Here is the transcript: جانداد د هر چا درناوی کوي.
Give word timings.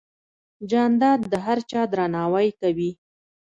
جانداد 0.69 1.21
د 1.31 1.33
هر 1.45 1.59
چا 1.69 1.81
درناوی 1.91 2.49
کوي. 2.61 2.91